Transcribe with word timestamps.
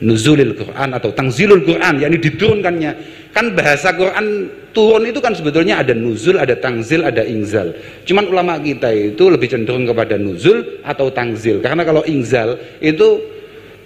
nuzulil 0.00 0.54
Quran 0.54 0.94
atau 0.94 1.10
tangzilul 1.10 1.62
Quran 1.66 2.02
yakni 2.02 2.18
diturunkannya. 2.22 2.92
Kan 3.34 3.54
bahasa 3.54 3.94
Quran 3.94 4.50
turun 4.72 5.04
itu 5.06 5.18
kan 5.18 5.34
sebetulnya 5.34 5.82
ada 5.82 5.94
nuzul 5.94 6.38
ada 6.38 6.54
tangzil 6.58 7.04
ada 7.04 7.22
ingzal. 7.22 7.74
Cuman 8.06 8.30
ulama 8.30 8.58
kita 8.58 8.90
itu 8.94 9.30
lebih 9.30 9.50
cenderung 9.50 9.86
kepada 9.86 10.16
nuzul 10.16 10.82
atau 10.86 11.10
tangzil. 11.10 11.58
Karena 11.62 11.82
kalau 11.82 12.02
ingzal 12.06 12.58
itu 12.78 13.38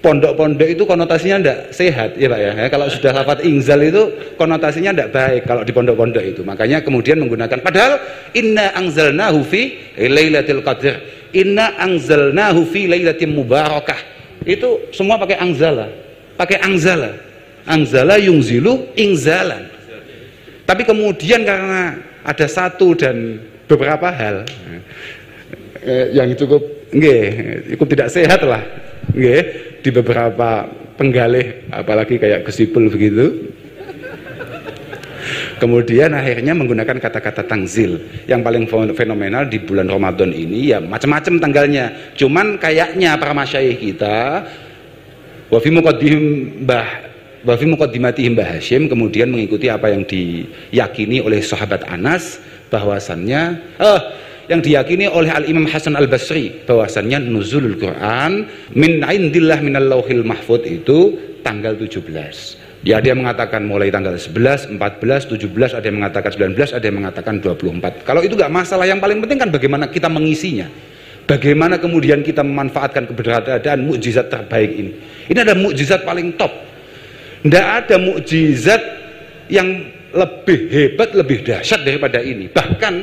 pondok-pondok 0.03 0.67
itu 0.67 0.83
konotasinya 0.83 1.38
tidak 1.38 1.59
sehat 1.71 2.19
ya 2.19 2.26
Pak 2.26 2.40
ya. 2.42 2.51
ya 2.58 2.69
kalau 2.69 2.90
sudah 2.90 3.13
lafat 3.15 3.47
ingzal 3.47 3.79
itu 3.79 4.35
konotasinya 4.35 4.90
tidak 4.90 5.10
baik 5.15 5.42
kalau 5.47 5.63
di 5.63 5.72
pondok-pondok 5.72 6.24
itu. 6.26 6.40
Makanya 6.42 6.83
kemudian 6.83 7.22
menggunakan 7.22 7.58
padahal 7.63 8.03
inna 8.35 8.74
angzalnahu 8.74 9.47
fi 9.47 9.94
lailatul 9.97 10.60
qadr 10.60 10.94
inna 11.33 11.79
angzalnahu 11.81 12.69
fi 12.69 12.90
lailatin 12.90 13.33
mubarakah 13.33 14.13
itu 14.45 14.93
semua 14.95 15.19
pakai 15.19 15.38
angzala. 15.38 15.88
Pakai 16.37 16.59
angzala. 16.62 17.12
Angzala 17.66 18.19
yungzilu 18.19 18.91
ingzalan. 18.99 19.71
Tapi 20.66 20.83
kemudian 20.87 21.43
karena 21.47 21.99
ada 22.23 22.47
satu 22.47 22.95
dan 22.95 23.39
beberapa 23.66 24.11
hal 24.11 24.47
eh, 25.83 26.07
yang 26.15 26.30
cukup 26.39 26.63
nggih, 26.95 27.25
cukup 27.75 27.87
tidak 27.91 28.09
sehat 28.15 28.41
lah 28.47 28.63
nggih, 29.11 29.43
di 29.83 29.91
beberapa 29.91 30.71
penggalih 30.95 31.66
apalagi 31.73 32.21
kayak 32.21 32.47
kesipul 32.47 32.87
begitu 32.93 33.51
Kemudian 35.62 36.11
akhirnya 36.11 36.59
menggunakan 36.59 36.98
kata-kata 36.98 37.47
tangzil 37.47 38.02
yang 38.27 38.43
paling 38.43 38.66
fenomenal 38.66 39.47
di 39.47 39.62
bulan 39.62 39.87
Ramadan 39.87 40.35
ini 40.35 40.75
ya 40.75 40.83
macam-macam 40.83 41.38
tanggalnya. 41.38 42.19
Cuman 42.19 42.59
kayaknya 42.59 43.15
para 43.15 43.30
masyayikh 43.30 43.79
kita 43.79 44.43
wa 45.47 45.59
fi 45.62 45.71
muqaddimim 45.71 46.66
bah 48.35 48.48
Hashim 48.51 48.91
kemudian 48.91 49.30
mengikuti 49.30 49.71
apa 49.71 49.95
yang 49.95 50.02
diyakini 50.02 51.23
oleh 51.23 51.38
sahabat 51.38 51.87
Anas 51.87 52.43
bahwasannya 52.66 53.63
oh, 53.79 54.01
yang 54.51 54.66
diyakini 54.66 55.07
oleh 55.07 55.30
Al 55.30 55.46
Imam 55.46 55.71
Hasan 55.71 55.95
Al 55.95 56.10
Basri 56.10 56.51
bahwasannya 56.66 57.23
nuzulul 57.23 57.79
Quran 57.79 58.51
min 58.74 59.07
indillah 59.07 59.63
minal 59.63 59.87
lauhil 59.87 60.27
mahfud 60.27 60.66
itu 60.66 61.23
tanggal 61.46 61.79
17 61.79 62.62
Ya 62.83 62.99
ada 62.99 63.15
yang 63.15 63.23
mengatakan 63.23 63.63
mulai 63.63 63.95
tanggal 63.95 64.19
11, 64.19 64.75
14, 64.75 65.30
17, 65.30 65.78
ada 65.78 65.86
yang 65.86 66.02
mengatakan 66.02 66.30
19, 66.34 66.75
ada 66.75 66.83
yang 66.83 66.98
mengatakan 66.98 67.34
24. 67.39 68.02
Kalau 68.02 68.27
itu 68.27 68.34
nggak 68.34 68.50
masalah, 68.50 68.91
yang 68.91 68.98
paling 68.98 69.22
penting 69.22 69.39
kan 69.39 69.50
bagaimana 69.55 69.86
kita 69.86 70.11
mengisinya. 70.11 70.66
Bagaimana 71.22 71.78
kemudian 71.78 72.27
kita 72.27 72.42
memanfaatkan 72.42 73.06
keberadaan 73.06 73.86
mukjizat 73.86 74.27
terbaik 74.27 74.74
ini. 74.74 74.92
Ini 75.30 75.39
ada 75.47 75.55
mukjizat 75.55 76.02
paling 76.02 76.34
top. 76.34 76.50
Tidak 77.47 77.66
ada 77.86 77.97
mukjizat 78.02 78.83
yang 79.46 79.86
lebih 80.11 80.58
hebat, 80.67 81.14
lebih 81.14 81.46
dahsyat 81.46 81.86
daripada 81.86 82.19
ini. 82.19 82.50
Bahkan 82.50 82.94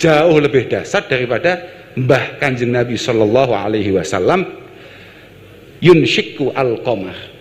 jauh 0.00 0.40
lebih 0.40 0.72
dahsyat 0.72 1.12
daripada 1.12 1.60
Mbah 2.00 2.40
Kanjeng 2.40 2.72
Nabi 2.72 2.96
Shallallahu 2.96 3.52
Alaihi 3.52 3.92
Wasallam 3.92 4.48
yunshiku 5.84 6.56
al-qamar 6.56 7.31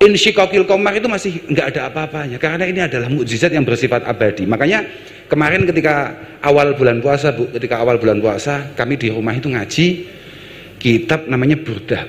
insyikokil 0.00 0.68
komar 0.68 0.96
itu 0.96 1.08
masih 1.08 1.40
nggak 1.48 1.66
ada 1.72 1.80
apa-apanya 1.88 2.36
karena 2.36 2.64
ini 2.68 2.80
adalah 2.84 3.08
mukjizat 3.08 3.52
yang 3.52 3.64
bersifat 3.64 4.04
abadi. 4.04 4.44
Makanya 4.44 4.84
kemarin 5.26 5.64
ketika 5.64 6.12
awal 6.44 6.76
bulan 6.76 7.00
puasa 7.00 7.32
bu 7.32 7.48
ketika 7.52 7.80
awal 7.80 7.96
bulan 7.96 8.20
puasa 8.20 8.72
kami 8.76 9.00
di 9.00 9.08
rumah 9.08 9.32
itu 9.32 9.48
ngaji 9.48 9.86
kitab 10.76 11.24
namanya 11.26 11.56
Burdah. 11.56 12.04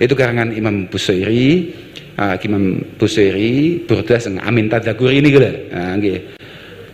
Itu 0.00 0.16
karangan 0.16 0.56
Imam 0.56 0.88
Busairi 0.88 1.76
uh, 2.16 2.36
Imam 2.40 2.80
Busairi 2.96 3.84
Burdah 3.84 4.16
sang 4.16 4.40
Amin 4.40 4.72
Tadagur 4.72 5.12
ini 5.12 5.28
gitu. 5.28 5.44
Nah, 5.72 5.96
gitu. 6.00 6.20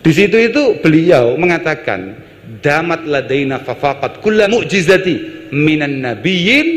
di 0.03 0.11
situ 0.11 0.37
itu 0.39 0.63
beliau 0.83 1.35
mengatakan 1.39 2.15
damat 2.59 3.03
ladaina 3.07 3.59
fafaqat 3.63 4.23
kulla 4.23 4.47
mu'jizati 4.47 5.49
minan 5.55 6.03
nabiyyin 6.03 6.67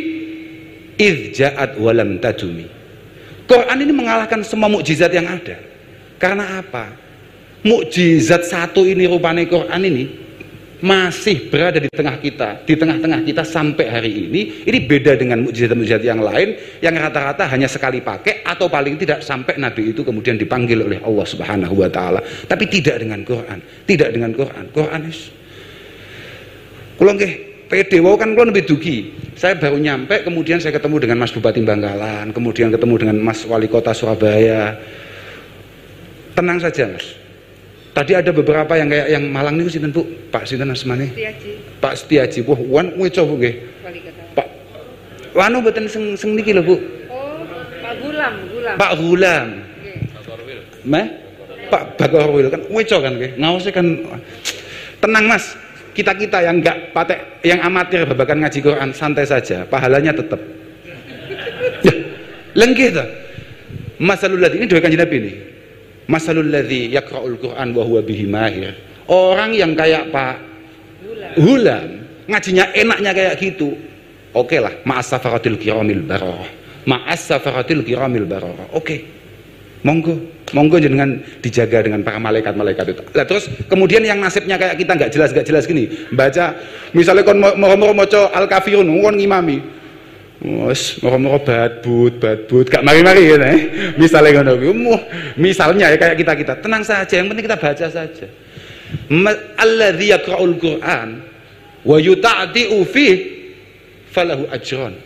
idh 0.98 1.34
ja'at 1.34 1.78
walam 1.78 2.18
tajumi 2.18 2.79
Quran 3.50 3.78
ini 3.82 3.90
mengalahkan 3.90 4.46
semua 4.46 4.70
mukjizat 4.70 5.10
yang 5.10 5.26
ada. 5.26 5.58
Karena 6.22 6.62
apa? 6.62 6.94
Mukjizat 7.66 8.46
satu 8.46 8.86
ini 8.86 9.10
rupanya 9.10 9.42
Quran 9.42 9.82
ini 9.82 10.04
masih 10.80 11.50
berada 11.52 11.76
di 11.76 11.90
tengah 11.92 12.16
kita, 12.22 12.64
di 12.64 12.72
tengah-tengah 12.78 13.20
kita 13.26 13.42
sampai 13.42 13.90
hari 13.90 14.12
ini. 14.30 14.40
Ini 14.62 14.78
beda 14.86 15.18
dengan 15.18 15.42
mukjizat-mukjizat 15.42 16.06
yang 16.06 16.22
lain 16.22 16.54
yang 16.78 16.94
rata-rata 16.94 17.50
hanya 17.50 17.66
sekali 17.66 17.98
pakai 17.98 18.46
atau 18.46 18.70
paling 18.70 18.94
tidak 19.02 19.26
sampai 19.26 19.58
Nabi 19.58 19.90
itu 19.90 20.06
kemudian 20.06 20.38
dipanggil 20.38 20.86
oleh 20.86 21.02
Allah 21.02 21.26
Subhanahu 21.26 21.74
wa 21.74 21.90
taala. 21.90 22.22
Tapi 22.22 22.70
tidak 22.70 23.02
dengan 23.02 23.26
Quran, 23.26 23.58
tidak 23.82 24.14
dengan 24.14 24.30
Quran. 24.30 24.64
Quran 24.70 25.02
is 25.10 25.40
Kulo 27.00 27.16
PD 27.70 28.02
wow 28.02 28.18
kan 28.18 28.34
kalau 28.34 28.50
lebih 28.50 28.66
dugi. 28.66 29.14
Saya 29.38 29.54
baru 29.54 29.78
nyampe 29.78 30.26
kemudian 30.26 30.58
saya 30.58 30.74
ketemu 30.74 31.06
dengan 31.06 31.22
Mas 31.22 31.30
Bupati 31.30 31.62
Bangkalan 31.62 32.34
kemudian 32.34 32.68
ketemu 32.74 32.94
dengan 32.98 33.16
Mas 33.22 33.46
Wali 33.46 33.70
Kota 33.70 33.94
Surabaya. 33.94 34.74
Tenang 36.34 36.58
saja 36.58 36.90
Mas. 36.90 37.14
Tadi 37.94 38.18
ada 38.18 38.34
beberapa 38.34 38.74
yang 38.74 38.90
kayak 38.90 39.06
yang 39.14 39.24
Malang 39.30 39.54
nih 39.54 39.70
sinten 39.70 39.94
Bu? 39.94 40.02
Pak 40.34 40.50
sinten 40.50 40.74
asmane 40.74 41.14
Setiaji. 41.14 41.52
Pak 41.78 41.94
Setiaji. 41.94 42.38
Wah 42.42 42.58
wan 42.58 42.90
weco 42.98 43.22
Bu 43.22 43.38
nggih. 43.38 43.54
Pak 44.34 44.46
wanu 45.38 45.62
mboten 45.62 45.86
seng 45.86 46.18
seng 46.18 46.34
niki 46.34 46.50
lho 46.50 46.66
Bu. 46.66 46.74
Oh 47.06 47.46
Pak 47.78 47.94
Gulam 48.02 48.34
Gulam. 48.50 48.76
Pak 48.82 48.92
Gulam. 48.98 49.46
Meh? 50.90 51.06
Pak 51.70 51.94
Bakorwil 51.94 52.50
kan 52.50 52.66
weco 52.66 52.98
kan 52.98 53.14
nggih. 53.14 53.38
Ngawase 53.38 53.70
kan 53.70 53.86
tenang 54.98 55.30
Mas 55.30 55.54
kita-kita 55.92 56.44
yang 56.44 56.62
enggak 56.62 56.94
patek 56.94 57.42
yang 57.42 57.60
amatir 57.64 58.06
babakan 58.06 58.46
ngaji 58.46 58.58
Quran 58.62 58.90
santai 58.94 59.26
saja 59.26 59.66
pahalanya 59.66 60.14
tetap 60.14 60.40
ya 61.86 61.94
lengkih 62.54 62.94
tuh 62.94 63.08
masalul 64.00 64.40
ini 64.40 64.64
dua 64.64 64.80
kanji 64.80 64.96
Nabi 64.96 65.16
ini. 65.20 65.32
Masalul 66.10 66.50
ladzi 66.50 66.90
yaqra'ul 66.90 67.38
Quran 67.38 67.68
wa 67.70 67.82
huwa 67.86 68.02
orang 69.06 69.50
yang 69.54 69.78
kayak 69.78 70.10
Pak 70.10 70.34
Hulam 71.38 72.02
ngajinya 72.26 72.74
enaknya 72.74 73.10
kayak 73.14 73.34
gitu. 73.38 73.78
Oke 74.34 74.58
okay 74.58 74.58
lah 74.58 74.74
ma'as 74.82 75.06
safaratil 75.06 75.54
kiramil 75.54 76.02
bararah. 76.02 76.50
Ma'as 76.86 77.30
safaratil 77.30 77.86
kiramil 77.86 78.26
bararah. 78.26 78.74
Oke. 78.74 78.82
okay. 78.82 78.98
Monggo 79.86 80.16
monggo 80.50 80.76
jenengan 80.82 81.22
dijaga 81.40 81.86
dengan 81.86 82.02
para 82.02 82.18
malaikat-malaikat 82.18 82.84
itu. 82.90 83.02
Lah 83.14 83.24
terus 83.24 83.46
kemudian 83.70 84.02
yang 84.02 84.18
nasibnya 84.18 84.58
kayak 84.58 84.76
kita 84.76 84.92
nggak 84.98 85.10
jelas 85.14 85.30
nggak 85.30 85.46
jelas 85.46 85.64
gini, 85.64 86.10
baca 86.10 86.58
misalnya 86.92 87.22
kon 87.22 87.38
mau 87.38 87.94
maca 87.94 88.34
al 88.34 88.50
kafirun 88.50 88.86
kon 88.88 89.16
ngimami. 89.16 89.80
Wes 90.40 90.96
moro-moro 91.04 91.36
badbut, 91.44 92.16
badbut, 92.16 92.72
gak 92.72 92.80
mari-mari 92.80 93.28
ya, 93.28 93.36
eh. 93.44 93.60
Misalnya 94.00 94.40
ngono. 94.40 94.56
Misalnya 95.36 95.92
ya 95.92 96.00
kayak 96.00 96.16
kita-kita, 96.16 96.64
tenang 96.64 96.80
saja, 96.80 97.12
yang 97.20 97.28
penting 97.28 97.44
kita 97.44 97.60
baca 97.60 97.86
saja. 97.92 98.26
Alladzi 99.60 100.16
yaqra'ul 100.16 100.56
Qur'an 100.56 101.20
wa 101.84 101.96
yuta'di'u 102.00 102.80
fi 102.88 103.06
falahu 104.08 104.48
ajran 104.48 104.96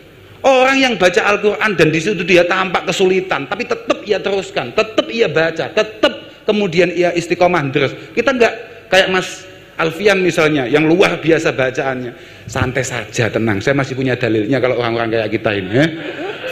Orang 0.45 0.77
yang 0.77 0.93
baca 0.93 1.25
Al-Quran 1.25 1.73
dan 1.73 1.89
di 1.89 1.97
situ 1.97 2.21
dia 2.21 2.45
tampak 2.45 2.85
kesulitan, 2.85 3.49
tapi 3.49 3.65
tetap 3.65 3.97
ia 4.05 4.21
teruskan, 4.21 4.69
tetap 4.77 5.09
ia 5.09 5.25
baca, 5.25 5.73
tetap 5.73 6.13
kemudian 6.45 6.93
ia 6.93 7.09
istiqomah 7.17 7.65
terus. 7.73 7.97
Kita 8.13 8.29
enggak 8.29 8.53
kayak 8.85 9.09
Mas 9.09 9.41
Alfian 9.75 10.21
misalnya 10.21 10.69
yang 10.69 10.85
luar 10.85 11.17
biasa 11.17 11.49
bacaannya. 11.49 12.13
Santai 12.45 12.85
saja, 12.85 13.25
tenang. 13.27 13.57
Saya 13.57 13.73
masih 13.73 13.97
punya 13.97 14.13
dalilnya 14.13 14.61
kalau 14.61 14.77
orang-orang 14.77 15.17
kayak 15.17 15.29
kita 15.33 15.49
ini. 15.57 15.73
Eh. 15.81 15.89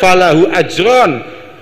Falahu 0.01 0.49
ajron. 0.49 1.11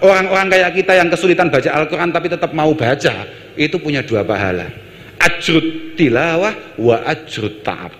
Orang-orang 0.02 0.48
kayak 0.50 0.72
kita 0.82 0.98
yang 0.98 1.14
kesulitan 1.14 1.54
baca 1.54 1.70
Al-Quran 1.70 2.10
tapi 2.10 2.26
tetap 2.32 2.56
mau 2.58 2.74
baca, 2.74 3.28
itu 3.54 3.76
punya 3.78 4.02
dua 4.02 4.26
pahala. 4.26 4.66
Ajrut 5.22 5.94
tilawah 5.94 6.80
wa 6.80 6.98
ajrut 7.06 7.62
ta'ab. 7.62 7.94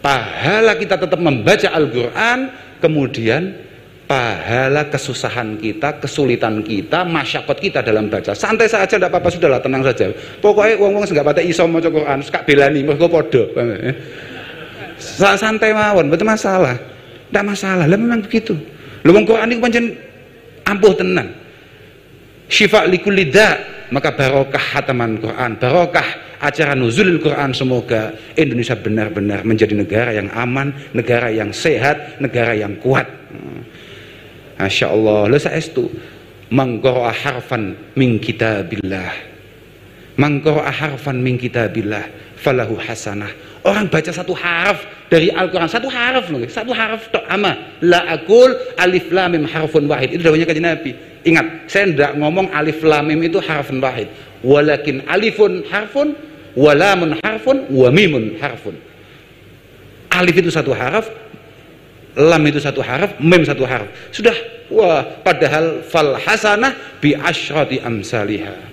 Pahala 0.00 0.72
kita 0.80 0.96
tetap 0.96 1.20
membaca 1.20 1.68
Al-Quran 1.68 2.38
kemudian 2.82 3.54
pahala 4.10 4.90
kesusahan 4.92 5.56
kita, 5.56 6.02
kesulitan 6.02 6.60
kita, 6.60 7.06
masyakot 7.06 7.56
kita 7.56 7.80
dalam 7.80 8.12
baca. 8.12 8.36
Santai 8.36 8.68
saja, 8.68 8.98
tidak 8.98 9.08
apa-apa, 9.08 9.32
sudahlah, 9.32 9.62
tenang 9.62 9.80
saja. 9.86 10.12
Pokoknya 10.42 10.76
wong-wong 10.76 11.06
nggak 11.06 11.24
pada 11.24 11.40
iso 11.40 11.64
mau 11.64 11.80
Quran, 11.80 12.18
sekak 12.20 12.44
belani, 12.44 12.84
mereka 12.84 13.08
podo. 13.08 13.48
Santai 15.00 15.72
mawon, 15.72 16.12
betul 16.12 16.28
masalah. 16.28 16.76
Tidak 17.32 17.44
masalah, 17.46 17.88
lah 17.88 17.96
memang 17.96 18.20
begitu. 18.20 18.52
Lu 19.08 19.16
Quran 19.16 19.48
itu 19.48 19.60
pancen 19.64 19.84
ampuh 20.68 20.92
tenang. 20.92 21.32
Syifa 22.52 22.84
likulida, 22.84 23.56
maka 23.92 24.16
barokah 24.16 24.58
hataman 24.72 25.20
Quran, 25.20 25.60
barokah 25.60 26.40
acara 26.40 26.72
nuzulil 26.72 27.20
Quran 27.20 27.52
semoga 27.52 28.16
Indonesia 28.34 28.72
benar-benar 28.72 29.44
menjadi 29.44 29.76
negara 29.76 30.16
yang 30.16 30.32
aman, 30.32 30.72
negara 30.96 31.28
yang 31.28 31.52
sehat, 31.52 32.16
negara 32.18 32.56
yang 32.56 32.80
kuat. 32.80 33.04
Masya 34.56 34.86
Allah. 34.88 35.28
Lo 35.28 35.36
saestu 35.36 35.92
mangkoro 36.48 37.04
harfan 37.04 37.76
min 37.92 38.16
kitabillah. 38.16 39.12
Mangkoro 40.16 40.64
harfan 40.64 41.20
min 41.20 41.36
kitabillah 41.36 42.08
falahu 42.40 42.80
hasanah. 42.80 43.30
Orang 43.62 43.92
baca 43.92 44.10
satu 44.10 44.32
harf 44.34 44.82
dari 45.12 45.28
Al-Quran 45.28 45.68
satu 45.68 45.92
harf 45.92 46.32
loh 46.32 46.40
satu 46.48 46.72
harf 46.72 47.12
tok 47.12 47.20
ama. 47.28 47.76
La 47.84 48.00
akul 48.08 48.56
alif 48.80 49.12
lam 49.12 49.36
mim 49.36 49.44
harfun 49.44 49.84
wahid. 49.84 50.16
Itu 50.16 50.24
dawanya 50.24 50.48
kajian 50.48 50.64
Nabi. 50.64 50.96
Ingat 51.28 51.68
saya 51.68 51.92
tidak 51.92 52.16
ngomong 52.16 52.48
alif 52.48 52.80
lam 52.80 53.12
mim 53.12 53.20
itu 53.20 53.36
harfun 53.44 53.76
wahid. 53.84 54.08
Walakin 54.40 55.04
alifun 55.04 55.68
harfun 55.68 56.16
walamun 56.56 57.20
harfun 57.20 57.68
wa 57.68 57.92
mimun 57.92 58.40
harfun. 58.40 58.72
Alif 60.16 60.40
itu 60.40 60.48
satu 60.48 60.72
harf 60.72 61.12
lam 62.16 62.42
itu 62.48 62.56
satu 62.56 62.80
harf 62.80 63.12
mim 63.20 63.44
satu 63.44 63.68
harf. 63.68 63.92
Sudah 64.16 64.32
wah 64.72 65.04
padahal 65.20 65.84
fal 65.84 66.16
hasanah 66.16 66.72
bi 67.04 67.12
asyrati 67.12 67.84
amsalihah 67.84 68.71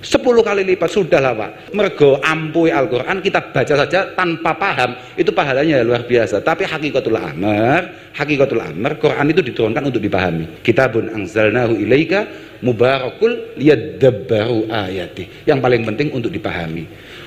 sepuluh 0.00 0.42
kali 0.42 0.62
lipat 0.62 0.90
sudah 0.90 1.20
lah 1.22 1.34
pak. 1.34 1.50
Mergo 1.74 2.18
ampui 2.22 2.70
Al-Quran 2.70 3.18
kita 3.22 3.50
baca 3.50 3.74
saja 3.84 4.14
tanpa 4.14 4.54
paham. 4.54 4.94
Itu 5.18 5.34
pahalanya 5.34 5.82
luar 5.82 6.06
biasa. 6.06 6.42
Tapi 6.42 6.66
hakikatul 6.66 7.18
amr 7.18 8.12
hakikatul 8.14 8.62
amr 8.62 8.98
Quran 8.98 9.26
itu 9.30 9.42
diturunkan 9.42 9.82
untuk 9.86 10.02
dipahami. 10.02 10.62
Kitabun 10.62 11.10
angzalnahu 11.14 11.78
ilaika 11.78 12.26
mubarakul 12.62 13.58
liyadabbaru 13.58 14.70
ayati. 14.70 15.46
Yang 15.46 15.58
paling 15.62 15.82
penting 15.86 16.08
untuk 16.14 16.30
dipahami. 16.34 16.86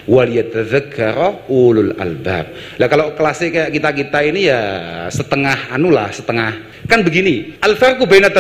Waliyatadzakkara 0.10 1.46
ulul 1.48 1.94
albab. 2.02 2.50
Lah 2.82 2.88
kalau 2.90 3.14
kelasnya 3.14 3.50
kayak 3.54 3.70
kita-kita 3.70 4.20
ini 4.26 4.50
ya 4.50 4.62
setengah 5.14 5.70
anu 5.70 5.94
lah 5.94 6.10
setengah. 6.10 6.58
Kan 6.90 7.06
begini 7.06 7.54
al-farqu 7.62 8.10
baina 8.10 8.34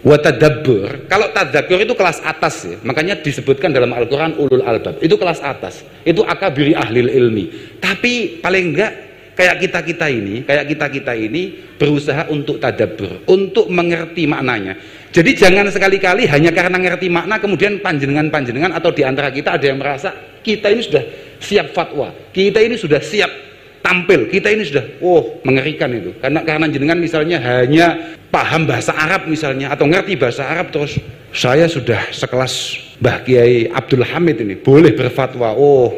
Watadabbur, 0.00 1.12
kalau 1.12 1.28
tadabbur 1.28 1.76
itu 1.84 1.92
kelas 1.92 2.24
atas 2.24 2.64
ya. 2.64 2.76
Makanya 2.80 3.20
disebutkan 3.20 3.68
dalam 3.68 3.92
Al-Qur'an 3.92 4.32
ulul 4.32 4.64
albab. 4.64 4.96
Itu 5.04 5.20
kelas 5.20 5.44
atas. 5.44 5.84
Itu 6.08 6.24
akabiri 6.24 6.72
ahli 6.72 7.04
ilmi. 7.04 7.76
Tapi 7.76 8.40
paling 8.40 8.64
enggak 8.72 8.92
kayak 9.36 9.56
kita-kita 9.60 10.06
ini, 10.08 10.44
kayak 10.48 10.72
kita-kita 10.72 11.12
ini 11.12 11.52
berusaha 11.76 12.32
untuk 12.32 12.56
tadabbur, 12.56 13.28
untuk 13.28 13.68
mengerti 13.68 14.24
maknanya. 14.24 14.76
Jadi 15.10 15.36
jangan 15.36 15.68
sekali-kali 15.68 16.24
hanya 16.30 16.48
karena 16.54 16.80
ngerti 16.80 17.12
makna 17.12 17.36
kemudian 17.36 17.82
panjenengan-panjenengan 17.82 18.72
atau 18.72 18.94
di 18.94 19.02
antara 19.04 19.28
kita 19.28 19.58
ada 19.58 19.66
yang 19.68 19.76
merasa 19.80 20.12
kita 20.40 20.72
ini 20.72 20.80
sudah 20.80 21.04
siap 21.40 21.76
fatwa. 21.76 22.08
Kita 22.32 22.62
ini 22.62 22.80
sudah 22.80 23.02
siap 23.04 23.49
tampil. 23.80 24.28
Kita 24.30 24.48
ini 24.52 24.62
sudah 24.64 24.84
oh 25.02 25.40
mengerikan 25.44 25.90
itu. 25.92 26.14
Karena 26.20 26.40
karena 26.44 26.66
jenengan 26.70 26.98
misalnya 27.00 27.40
hanya 27.40 28.16
paham 28.30 28.64
bahasa 28.64 28.94
Arab 28.94 29.26
misalnya 29.26 29.72
atau 29.74 29.88
ngerti 29.88 30.14
bahasa 30.14 30.46
Arab 30.46 30.70
terus 30.70 30.96
saya 31.34 31.66
sudah 31.66 32.10
sekelas 32.14 32.78
Mbah 33.02 33.26
Kiai 33.26 33.70
Abdul 33.70 34.06
Hamid 34.06 34.42
ini 34.42 34.54
boleh 34.60 34.94
berfatwa 34.94 35.56
oh 35.56 35.94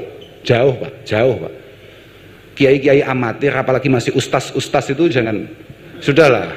jauh 0.47 0.75
pak 0.79 0.93
jauh 1.05 1.37
pak. 1.37 1.53
Kiai-kiai 2.53 3.01
amatir 3.01 3.53
apalagi 3.57 3.89
masih 3.89 4.13
ustaz-ustaz 4.13 4.93
itu 4.93 5.09
jangan. 5.09 5.49
Sudahlah. 6.05 6.53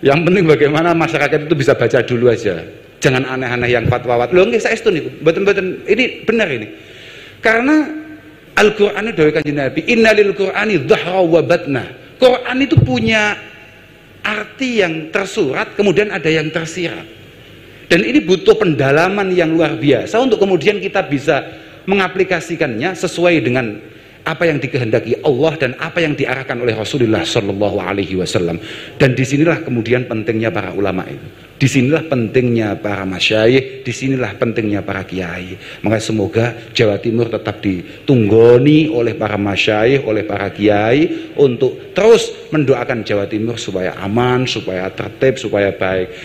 Yang 0.00 0.20
penting 0.28 0.44
bagaimana 0.48 0.92
masyarakat 0.92 1.48
itu 1.48 1.54
bisa 1.56 1.72
baca 1.76 2.00
dulu 2.04 2.28
aja. 2.28 2.60
Jangan 3.00 3.24
aneh-aneh 3.24 3.72
yang 3.72 3.88
fatwa 3.88 4.28
loh 4.28 4.44
enggak 4.44 4.60
saya 4.60 4.76
itu 4.76 5.08
betul-betul 5.24 5.88
ini 5.88 6.24
benar 6.28 6.48
ini. 6.52 6.68
Karena 7.40 7.99
Al-Quran 8.60 9.08
itu 9.08 9.16
dari 9.16 9.32
kanjeng 9.32 9.56
Nabi. 9.56 9.80
Innalil 9.88 10.32
Qur'ani 10.36 10.76
dhahra 10.84 11.24
wa 11.24 11.40
batna. 11.40 11.84
Quran 12.20 12.56
itu 12.60 12.76
punya 12.76 13.32
arti 14.20 14.84
yang 14.84 15.08
tersurat 15.08 15.72
kemudian 15.72 16.12
ada 16.12 16.28
yang 16.28 16.52
tersirat. 16.52 17.08
Dan 17.88 18.06
ini 18.06 18.22
butuh 18.22 18.54
pendalaman 18.54 19.32
yang 19.32 19.50
luar 19.50 19.74
biasa 19.80 20.20
untuk 20.20 20.38
kemudian 20.38 20.78
kita 20.78 21.02
bisa 21.08 21.42
mengaplikasikannya 21.88 22.94
sesuai 22.94 23.34
dengan 23.42 23.80
apa 24.22 24.46
yang 24.46 24.60
dikehendaki 24.60 25.24
Allah 25.24 25.56
dan 25.56 25.74
apa 25.80 25.98
yang 26.04 26.12
diarahkan 26.14 26.60
oleh 26.60 26.76
Rasulullah 26.76 27.24
Shallallahu 27.24 27.80
Alaihi 27.80 28.20
Wasallam. 28.20 28.60
Dan 29.00 29.16
di 29.16 29.24
sinilah 29.24 29.64
kemudian 29.64 30.06
pentingnya 30.06 30.52
para 30.52 30.70
ulama 30.76 31.02
itu 31.08 31.49
di 31.60 31.68
sinilah 31.68 32.08
pentingnya 32.08 32.80
para 32.80 33.04
masyayikh 33.04 33.84
di 33.84 33.92
sinilah 33.92 34.32
pentingnya 34.40 34.80
para 34.80 35.04
kiai. 35.04 35.60
Maka 35.84 36.00
semoga 36.00 36.56
Jawa 36.72 36.96
Timur 36.96 37.28
tetap 37.28 37.60
ditunggoni 37.60 38.88
oleh 38.88 39.12
para 39.12 39.36
masyayikh 39.36 40.08
oleh 40.08 40.24
para 40.24 40.48
kiai 40.48 41.36
untuk 41.36 41.92
terus 41.92 42.48
mendoakan 42.48 43.04
Jawa 43.04 43.28
Timur 43.28 43.60
supaya 43.60 43.92
aman 44.00 44.48
supaya 44.48 44.88
tertib 44.88 45.36
supaya 45.36 45.76
baik 45.76 46.16